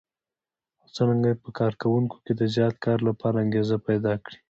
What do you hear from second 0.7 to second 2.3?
او څرنګه په کار کوونکو